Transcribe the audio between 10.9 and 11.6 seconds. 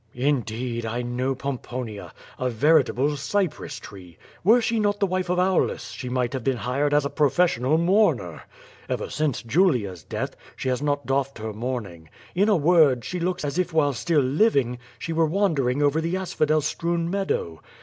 doffed her